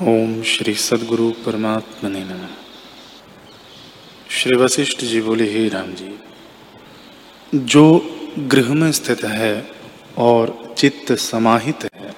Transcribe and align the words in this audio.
ओम 0.00 0.42
श्री 0.42 0.74
सदगुरु 0.74 1.30
परमात्मा 1.30 2.08
ने 2.10 2.20
नम। 2.20 2.46
श्री 4.30 4.56
वशिष्ठ 4.56 5.00
जी 5.00 5.20
बोले, 5.20 5.44
हे 5.52 5.68
राम 5.68 5.92
जी, 5.92 6.18
जो 7.54 8.06
गृह 8.38 8.74
में 8.74 8.92
स्थित 8.92 9.24
है 9.24 9.70
और 10.18 10.74
चित्त 10.78 11.12
समाहित 11.12 11.84
है 11.84 12.14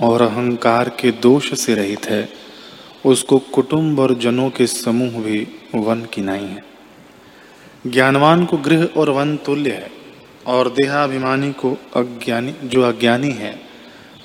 और 0.00 0.22
अहंकार 0.22 0.88
के 0.88 1.10
दोष 1.10 1.52
से 1.60 1.74
रहित 1.74 2.06
है, 2.06 2.28
उसको 3.06 3.38
कुटुंब 3.38 4.00
और 4.00 4.14
जनों 4.14 4.50
के 4.50 4.66
समूह 4.66 5.20
भी 5.22 5.46
वन 5.74 6.04
की 6.04 6.22
नहीं 6.22 6.48
है। 6.48 6.64
ज्ञानवान 7.86 8.44
को 8.44 8.56
गृह 8.56 8.84
और 8.84 9.10
वन 9.10 9.36
तुल्य 9.36 9.70
है 9.70 9.90
और 10.46 10.68
देहाभिमानी 10.68 11.52
को 11.52 11.72
अज्ञानी, 11.96 12.54
जो 12.64 12.82
अज्ञानी 12.82 13.30
है, 13.30 13.60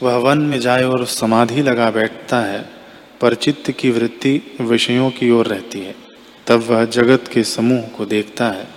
वह 0.03 0.17
वन 0.17 0.37
में 0.37 0.59
जाए 0.59 0.83
और 0.83 1.05
समाधि 1.05 1.61
लगा 1.61 1.91
बैठता 1.91 2.39
है 2.41 2.80
पर 3.21 3.35
चित्त 3.35 3.71
की 3.71 3.89
वृत्ति 3.91 4.57
विषयों 4.61 5.09
की 5.11 5.29
ओर 5.31 5.47
रहती 5.47 5.79
है। 5.79 5.95
तब 6.47 6.59
वह 6.59 6.85
जगत 6.85 7.27
के 7.27 7.43
समूह 7.43 7.81
को 7.87 8.05
देखता 8.05 8.47
है, 8.47 8.67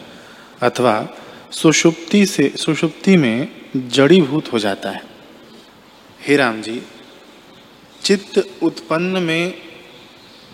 अथवा 0.63 1.09
सुषुप्ति 1.51 2.27
से, 2.27 2.53
सुषुप्ति 2.57 3.17
में 3.17 3.49
जड़ीभूत 3.77 4.53
हो 4.53 4.59
जाता 4.59 4.91
है। 4.91 5.03
हे 6.21 6.37
राम 6.37 6.61
जी, 6.63 6.83
चित्त 8.03 8.63
उत्पन्न 8.63 9.23
में 9.23 9.55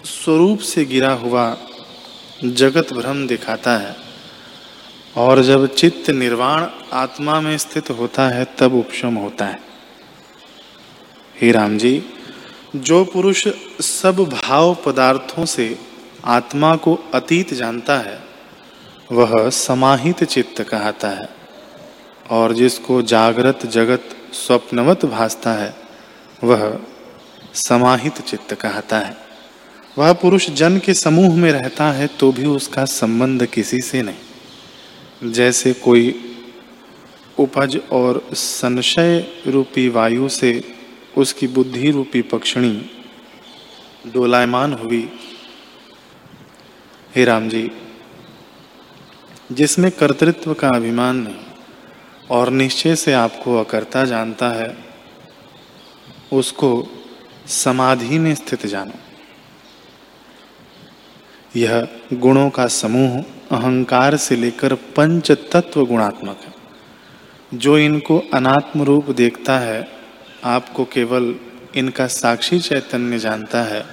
स्वरूप 0.05 0.59
से 0.59 0.85
गिरा 0.85 1.13
हुआ 1.13 1.57
जगत 2.45 2.93
भ्रम 2.93 3.27
दिखाता 3.27 3.77
है, 3.79 3.97
और 5.17 5.43
जब 5.43 5.67
चित्त 5.75 6.11
निर्वाण 6.11 6.67
आत्मा 6.93 7.41
में 7.41 7.57
स्थित 7.59 7.91
होता 7.91 8.29
है, 8.29 8.45
तब 8.59 8.75
उपशम 8.75 9.15
होता 9.15 9.47
है। 9.47 9.61
हे 11.41 11.53
राम 11.53 11.79
जी 11.79 12.03
जो 12.77 13.05
पुरुष 13.05 13.47
सब 13.81 14.17
भाव 14.25 14.75
पदार्थों 14.87 15.45
से 15.45 15.79
आत्मा 16.25 16.77
को 16.77 16.95
अतीत 17.15 17.55
जानता 17.55 17.99
है, 17.99 18.19
वह 19.13 19.49
समाहित 19.51 20.25
चित्त 20.25 20.63
कहता 20.63 21.09
है, 21.09 21.29
और 22.31 22.53
जिसको 22.53 23.03
जागृत 23.03 23.67
जगत 23.67 24.17
स्वप्नवत 24.33 25.05
भासता 25.05 25.53
है, 25.53 25.75
वह 26.45 26.79
समाहित 27.55 28.21
चित्त 28.21 28.55
कहता 28.55 28.99
है। 28.99 29.17
वह 29.99 30.13
पुरुष 30.13 30.51
जन 30.51 30.79
के 30.79 30.95
समूह 30.95 31.37
में 31.37 31.53
रहता 31.53 31.91
है 31.93 32.07
तो 32.07 32.33
भी 32.33 32.47
उसका 32.47 32.85
संबंध 32.85 33.47
किसी 33.47 33.81
से 33.81 34.03
नहीं। 34.03 35.33
जैसे 35.33 35.73
कोई 35.73 36.15
उपज 37.39 37.81
और 37.93 38.29
संशय 38.35 39.27
रूपी 39.47 39.89
वायु 39.89 40.29
से 40.29 40.53
उसकी 41.15 41.47
बुद्धि 41.47 41.91
रूपी 41.91 42.23
पक्षिणी 42.23 42.91
डोलायमान 44.07 44.73
हुई 44.73 45.09
हे 47.17 47.25
राम 47.25 47.49
जी, 47.49 47.71
जिसमें 49.53 49.91
कर्तृत्व 49.91 50.55
का 50.55 50.69
अभिमान 50.69 51.17
नहीं 51.17 51.35
और 52.31 52.51
निश्चय 52.51 52.97
से 52.97 53.13
आपको 53.13 53.57
अकर्ता 53.57 54.05
जानता 54.05 54.49
है, 54.49 54.77
उसको 56.33 56.89
समाधि 57.47 58.19
में 58.19 58.35
स्थित 58.35 58.67
जानो। 58.67 58.99
यह 61.55 61.89
गुणों 62.13 62.49
का 62.51 62.67
समूह 62.67 63.23
अहंकार 63.51 64.17
से 64.17 64.37
लेकर 64.37 64.75
पंच 64.97 65.31
तत्व 65.53 65.85
गुणात्मक 65.87 66.39
है, 66.39 66.53
जो 67.55 67.79
इनको 67.79 68.23
अनात्म 68.35 68.83
रूप 68.83 69.11
देखता 69.11 69.59
है 69.59 70.00
आपको 70.45 70.85
केवल 70.85 71.35
इनका 71.77 72.07
साक्षी 72.07 72.59
चैतन्य 72.59 73.19
जानता 73.19 73.63
है 73.63 73.85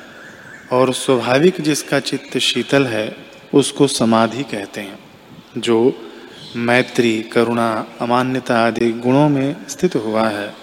और 0.71 0.93
स्वाभाविक 0.93 1.61
जिसका 1.61 1.99
चित्त 1.99 2.37
शीतल 2.37 2.85
है, 2.87 3.15
उसको 3.53 3.87
समाधि 3.87 4.43
कहते 4.43 4.81
हैं, 4.81 4.99
जो 5.57 5.93
मैत्री, 6.55 7.21
करुणा, 7.21 7.85
अमान्यता 8.01 8.59
आदि 8.67 8.91
गुणों 8.91 9.29
में 9.29 9.55
स्थित 9.69 9.95
हुआ 9.95 10.27
है 10.29 10.53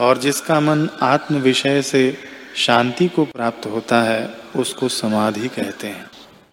और 0.00 0.18
जिसका 0.18 0.60
मन 0.60 0.88
आत्म 1.02 1.36
विषय 1.36 1.82
से 1.82 2.18
शांति 2.56 3.08
को 3.08 3.24
प्राप्त 3.24 3.66
होता 3.66 4.02
है, 4.02 4.34
उसको 4.56 4.88
समाधि 4.88 5.48
कहते 5.48 5.86
हैं। 5.86 6.11